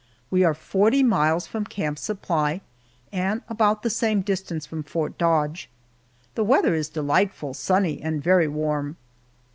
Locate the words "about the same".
3.47-4.21